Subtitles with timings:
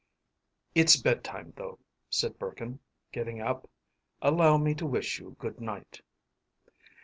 [0.73, 1.77] “It’s bed time, though,”
[2.09, 2.79] said Burkin,
[3.11, 3.69] getting up.
[4.19, 6.01] “Allow me to wish you good night.